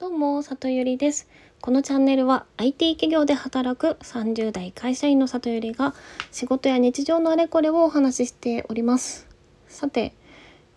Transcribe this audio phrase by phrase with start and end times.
[0.00, 1.28] どうも、里ゆりです。
[1.60, 5.92] このチャンネルは IT 企業で働く30代会社員の里ゆりが
[6.32, 9.28] 仕事や日常のあれこれをお話ししております。
[9.68, 10.14] さて、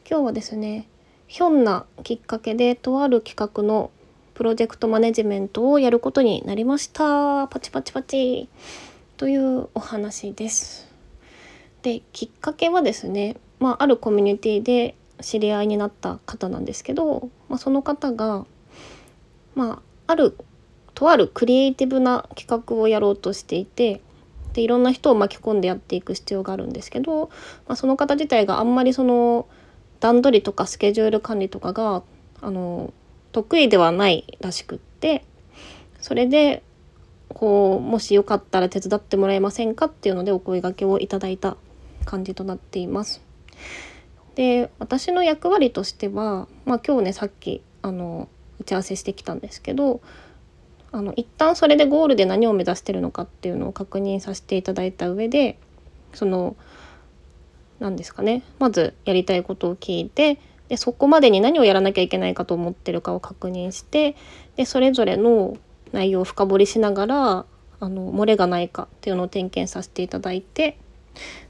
[0.06, 0.90] 今日はですね、
[1.28, 3.92] ひょんなきっかけでとある企画の
[4.34, 7.48] プロジェクトマネジメントをやることになりました。
[7.48, 8.50] パチパチパチ。
[9.16, 10.92] というお話です。
[11.82, 18.46] で、きっかけはですね、まあ、あるコミュニティで知り合いになった方なんですけど、まあ、その方が、
[19.56, 20.38] まあ、ある
[20.94, 24.02] とあるクリエイティブな企画をやろうとしていて
[24.54, 27.30] でいろんな人を巻き込んでやっていく必要があるんですけど、
[27.68, 29.48] まあ、その方自体があんまりその
[30.00, 32.04] 段取りとかスケジュール管理とかが
[32.42, 32.94] あの
[33.32, 35.26] 得意ではないらしくって
[36.00, 36.62] それで
[37.30, 41.58] こうもしよかったら手伝ってもらえませんかっていうのでお声掛けをいただいた
[42.06, 43.22] 感じとなっています。
[44.36, 48.28] で私の役割としては、まあ、今日ねさっきあの
[48.64, 50.02] 打ち合わせしてきたんですけど
[50.92, 55.58] あの一旦それでゴールで何を目指してるのかっていうのを確認させていただいた上で
[56.14, 56.56] その
[57.80, 64.16] 何ですかねまずやりたいことを聞いてでそこまでに何をやらなきゃいけないかと思ってるかを確認して
[64.56, 65.58] でそれぞれの
[65.92, 67.46] 内容を深掘りしながら
[67.80, 70.78] あの漏れがないかっていうのを点検させていただいて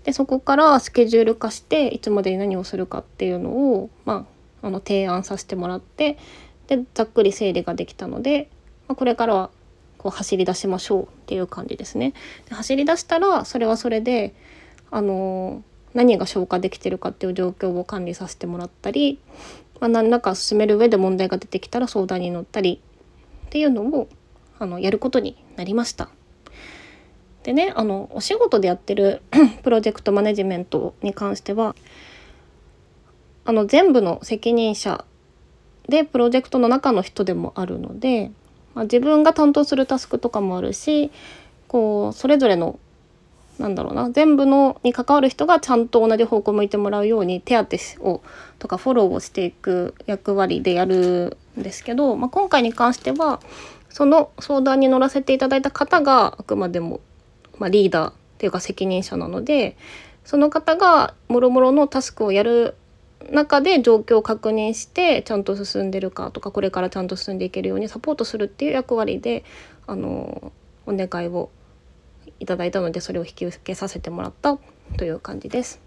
[0.04, 4.26] でそこからスケジュール化していつまでに何をするかっていうのを、ま
[4.62, 6.18] あ、あの提案させてもらって
[6.67, 8.50] でざっくり整理ができたので、
[8.88, 9.50] まあ、これからは
[9.97, 12.14] こう走り出しましょうっていう感じですね。
[12.50, 14.33] で走り出したらそれはそれで
[14.91, 19.19] あの何が消化できてるかっていう状況を管理させてもらったり、
[19.80, 22.81] まあ、何らか進める上で問題が出てきたら相談に乗ったり
[23.47, 24.08] っていうのを
[24.59, 26.09] あのやることになりました。
[27.44, 29.22] でねあのお仕事でやってる
[29.64, 31.75] プロジェクトマネジメントに関しては
[33.45, 35.06] あの全部の責任者
[35.89, 38.31] でプロジェクトの中の人でもあるので、
[38.73, 41.12] まあ、自分が担当するタスクとかもあるし
[41.67, 42.80] こうそれぞれの
[43.59, 48.22] なんだろうな全部のに関わる人がちゃんと同じ方向を向いてもらうように手当てを
[48.58, 53.41] とかフォローをしていく役割でやるんですけど、まあ、今回に関しては
[53.90, 57.02] その相談に乗らせていただいた方があくまでも
[57.59, 59.78] まあ、リーダーっていうか責任者なので
[60.25, 62.75] その方がもろもろのタスクをやる
[63.31, 69.44] 中で状況を確認してちゃんと進んでるかとかこれからちゃんと進んでいけるようにサポートするっていう役割で
[69.88, 70.51] あの
[70.85, 71.50] お願いを
[72.39, 74.57] いただいたのでそれを引き受けさせてもらった
[74.97, 75.81] という感じです。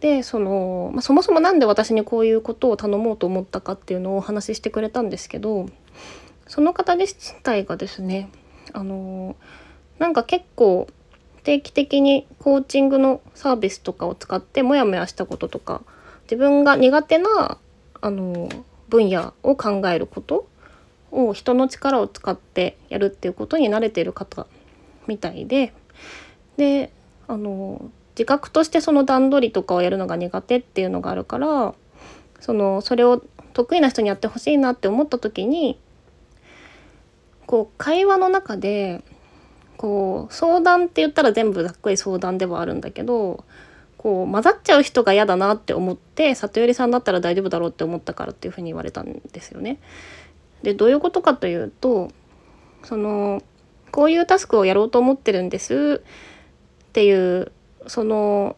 [0.00, 5.66] でその、まあ、そもそも何で私にこういうことを頼もうと思ったかっていうのをお話ししてくれたんですけど
[6.46, 8.30] その方自体がですね
[8.72, 9.36] あの
[9.98, 10.86] なんか結構
[11.44, 15.82] 定期的にコーチングのサービスとかを使ってモヤモヤしたこととか
[16.26, 17.58] 自分が苦手な
[18.00, 18.48] あの
[18.88, 20.48] 分野を考えること
[21.10, 24.46] を人の力を使ってやるっていうことに慣れてる方
[25.06, 25.72] みたいで
[26.56, 26.92] で
[27.28, 31.74] あの自覚としてその段取りとかをやるのが苦手っていうのがあるから
[32.40, 33.22] そのそれを
[33.52, 35.78] 得意な人にやってほしいなって思った時に
[37.46, 39.02] こう会話の中で
[39.76, 43.44] こう相談って言ったら全部ざっくり相談ではあるんだけど
[44.06, 49.80] こう混ざっちゃう人が嫌だなって思って里寄さんだったら大丈夫だろうって思ったからっていうふうに言われたんですよね。
[50.62, 52.12] でどういうことかというと
[52.84, 53.42] その
[53.90, 57.50] こういうタスクをやろうと思ってるんですっていう
[57.88, 58.54] その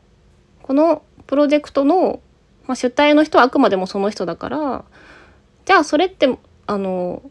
[0.64, 2.20] このプロジェクトの、
[2.66, 4.84] まあ、主体の人はあくまでもその人だから
[5.64, 6.28] じゃあそれって
[6.66, 7.22] あの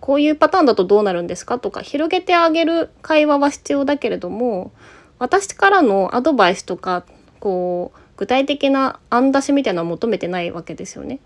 [0.00, 4.72] こういうパターンだとどうなるんですかとか広げてあげる会話は必要だけれども
[5.18, 7.04] 私からのアドバイスとか
[7.40, 11.20] こう具体的な案出しみたいなのは求めてないわけですよね。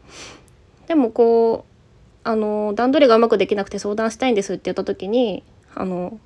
[0.87, 1.73] でもこう
[2.25, 5.43] あの段取りがうまくできなくて相談したいんですって言った時に
[5.75, 6.19] あの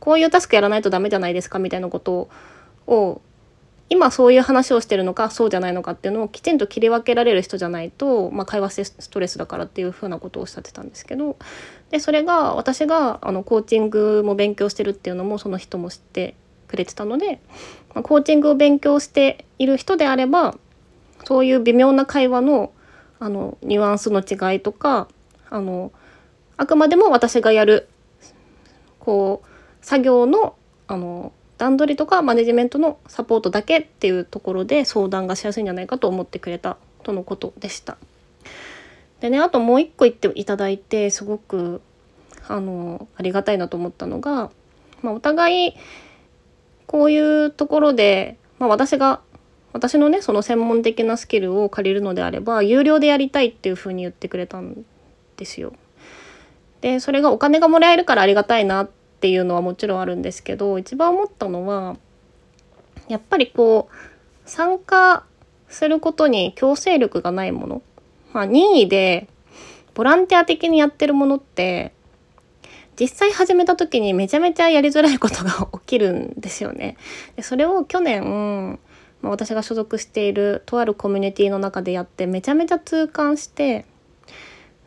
[0.00, 2.28] こういうタスクやらないとダメじゃないですかみたいなこと
[2.86, 3.20] を
[3.88, 11.36] 今そういう話をしてるのかそうじゃないのかっていうのをきちんと切り分けられる人じゃないと、まあ、会話してストレスだからっていうふうなことをおっしゃってたんですけど
[11.90, 16.34] でそれが私があのコーチングも勉強してるっていうのもその人も知って
[16.72, 17.40] くれてたので、
[17.94, 20.56] まあ、コーチングを勉強している人であれば
[21.24, 22.72] そういう微妙な会話の
[23.20, 25.06] あのニュアンスの違いとか
[25.48, 25.92] あの
[26.56, 27.88] あくまでも私がやる
[28.98, 29.46] こう
[29.86, 30.56] 作業の
[30.88, 37.96] あの段取りとかマネジメントのサポートだけっていうところで相談がしやすいんじゃないかと思ってくれたとのことでした。
[39.20, 41.80] でねあともう一個言っていただいてすごく
[42.48, 44.50] あのありがたいなと思ったのが、
[45.02, 45.74] まあ、お互い
[46.92, 49.22] こういうところで、まあ、私が
[49.72, 54.84] 私のねその専門的なスキルを借りるのであれば有料でやりたいっていうふうに言ってくれたん
[55.38, 55.72] ですよ。
[56.82, 58.90] でそれがお金がもらえるからありがたいなっ
[59.20, 61.96] ていうのはもちろんあるんですけど一番思ったのは
[63.08, 63.94] やっぱりこう
[64.44, 65.24] 参加
[65.68, 67.82] することに強制力がないもの、
[68.34, 69.28] まあ、任意で
[69.94, 71.94] ボランティア的にやってるものって
[72.98, 76.96] 実際始めた時にめちゃめちゃやりづらいことが起きるんですよね。
[77.36, 78.78] でそれを去年、
[79.22, 83.86] まあ、私が所属しているとあるコミュニティの中でやってめちゃめちゃ痛感して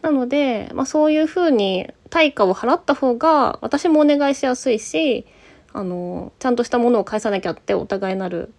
[0.02, 5.26] なので、まあ、そういうふうに対価を払った方が私もお願いしやすいし
[5.74, 8.54] あのちゃんとしたものを返さなきゃってお互いなる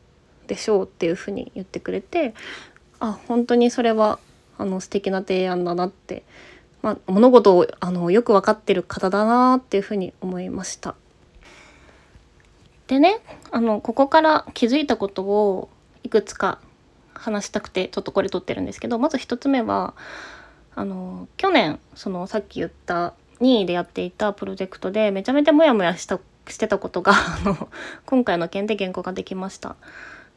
[0.48, 2.34] でしょうっていうふうに言ってくれて
[2.98, 4.18] あ本当にそれは
[4.58, 6.24] あの素敵な提案だなって、
[6.86, 10.94] まあ、物事をあのよく分かってる方だなっていうふうに思いました。
[12.86, 13.18] でね
[13.50, 15.68] あのここから気づいたことを
[16.04, 16.60] いくつか
[17.12, 19.94] 話したくてちょっとこれ撮ってるんですけどまず1つ目は
[20.76, 27.68] あの去年そのさっき言った任意でやっていたプロジェクトでめちゃめちゃモヤモヤしたしてたことが あの
[28.04, 29.74] 今回の件で原稿ができました。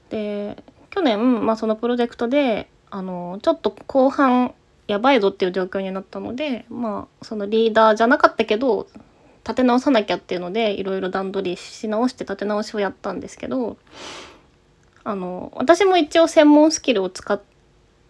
[0.10, 4.56] で去年、まあ、そのプロジェクトであのちょっと後半
[4.89, 8.88] やばいぞっていう状況になったのでまあそのリーダーじゃなかったけど
[9.44, 13.77] 立て直さなきゃっていうのでいろいろ段取りし直して立て直しをやったんですけど
[15.03, 17.39] あの私も一応専門スキルを使っ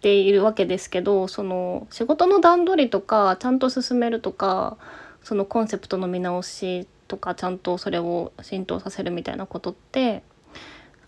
[0.00, 4.78] ているわけですけどその仕事の段取りとかちゃんと進めるとか
[5.22, 10.22] そのコンセプトの見直しとかちゃんとそれを浸透させるみたいなことって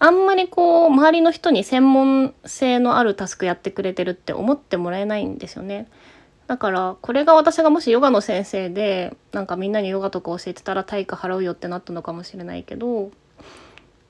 [0.04, 5.87] あんまりこう周りの人に専門性のあるタスクやってくれてるって思ってもらえないんですよね。
[6.49, 13.12] だからこれが私がもしヨガの先生でなんかみんなにヨガとか教えてたら対価払うよってなったのかもしれないけど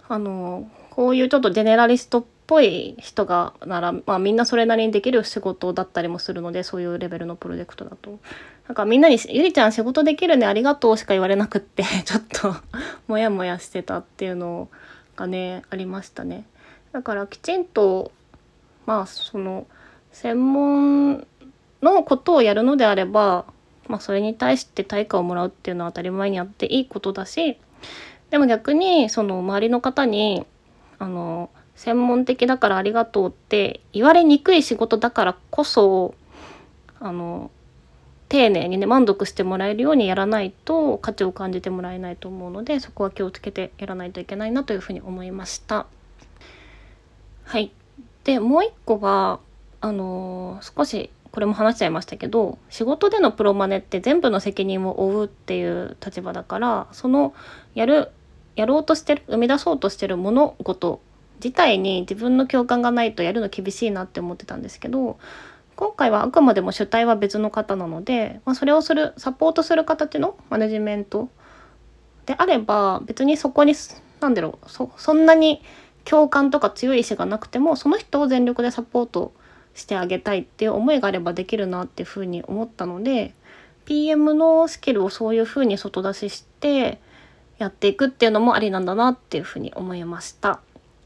[0.08, 8.18] あのこういうちょっとジェネラリストっぽい人がなら、まあ、みんなそれなりにできる仕事だったりもするのでそういうレベルのプロジェクトだと。
[8.66, 12.54] なんかみんなに「ゆりちゃん仕事できるねありがとう」しか言われなくって ちょっと
[13.08, 14.68] モヤモヤしてたっていうのを
[15.16, 16.44] がねありましたね。
[16.92, 18.12] だからきちんと
[18.86, 19.66] まあその
[20.12, 21.26] 専門
[21.82, 23.44] のことをやるのであれば、
[23.88, 27.58] まあ、それに対して対価をもらうっていうのは当たり前にやっていいことだし
[28.30, 30.46] でも逆にその周りの方に
[30.98, 36.14] あの専門的だからありがとうって言われにくい仕事だからこそ
[37.00, 37.50] あの
[38.32, 45.84] 丁寧にね満足してもらえるようにやらないと価値を感じてもらえないと思うのでそこは気をつけてやらないといけないなというふうに思いました。
[47.44, 47.70] はい
[48.24, 49.38] でもう一個は
[49.82, 57.34] あのー、少しこれも話しちゃいましたけど仕事でのプロマネって全部の責任を負うっていう立場だからその
[57.74, 58.12] やる
[58.56, 61.02] やろうとしてる生み出そうとしてる物事
[61.44, 65.18] 自体に自分の共感がないとやるの厳しいなって思ってたんですけど
[65.76, 71.28] 今回はあくまでも主体は別の方なので、まあ、それをするサポートする形のマネジメント
[72.26, 73.74] であれば別にそこに
[74.20, 75.62] 何だろうそそんなに
[76.04, 79.32] 共感とか強い意志がなくてもその人を全力でサポート
[79.74, 83.34] してあげたいっていう思いがあればできるなっていうふうに思ったので
[83.84, 87.00] PM のスキルをそういうふうに外出しして
[87.58, 90.60] やっていくっていうのもありなんだなっていうふうに思いました。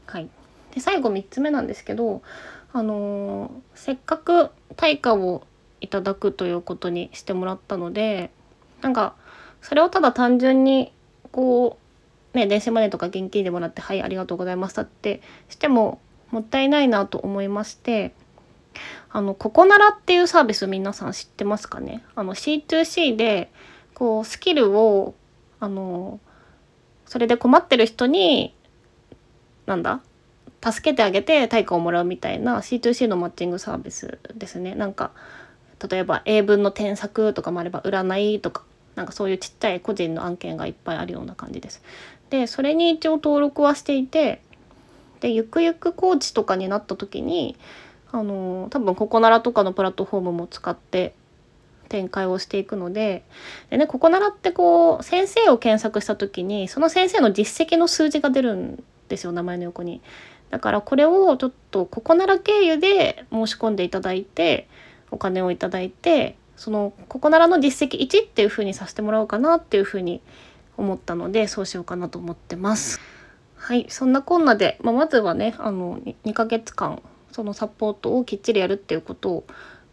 [0.05, 0.29] はい、
[0.73, 2.21] で最後3つ目なんですけど
[2.73, 5.45] あのー、せっかく対価を
[5.81, 8.31] いただくということにしてもらったので
[8.81, 9.15] なんか
[9.61, 10.91] それをただ単純に
[11.31, 11.77] こ
[12.33, 15.99] うね電子マネーとか現金でもらって「はいありがとうございました」ってしても
[16.31, 18.13] もったいないなと思いまして
[19.09, 22.03] あのココナラっていうサービス皆さん知ってますかね？
[22.15, 23.51] あの C2C で
[23.93, 25.15] こうスキルを
[25.59, 26.19] あの
[27.05, 28.53] それで困ってる人に
[29.65, 30.01] なんだ？
[30.63, 35.11] 助けてあげて対価をもらうみたいな C2C のマッチングサービスですねなんか
[35.89, 38.63] 例えば英文の添削とかもあれば占いとか
[38.95, 41.83] なんかそういうちっちゃい個人の案件がいっぱいあるような感じです。
[42.31, 44.41] でそれに一応登録はしていて
[45.21, 47.55] でゆくゆくコーチとかになった時に
[48.11, 51.13] あの多分ここならとかのプラットフォームも使って
[51.89, 53.23] 展開をしていくので
[53.69, 60.01] で、ね、ここならってこう先生を検索した時にその先生の実績の数字が出るんですよ名前の横に。
[60.49, 64.67] だからこれをちょっとここなら経由で申し込んでいただいて
[65.11, 70.21] お金をいただいてそのここならの実績1っていう風にさせてもらおうかなっていう風に
[70.77, 72.99] 思ったのでそうしようかなと思ってます。
[73.55, 77.01] はいそんなこんなで、まあ、まずはねあの 2, ヶ月間
[77.31, 79.47] そのサポートをきっちりやるっていうことを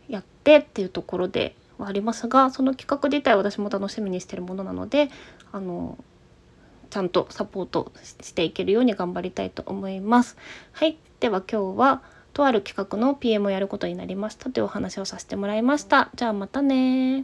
[0.08, 5.11] やってっていうところではありますがその企画自体私も楽しみにしてるものなので
[5.50, 5.99] あの
[6.95, 7.91] ちゃんとサポート
[8.23, 10.37] していけるように頑張りたいと思います。
[10.71, 16.11] はい、では今日はとある企画の PM をやることになりましたというお話をさせてもらいました。
[16.15, 17.13] じゃあまたね